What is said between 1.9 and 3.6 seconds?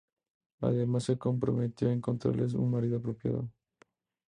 encontrarle un marido apropiado.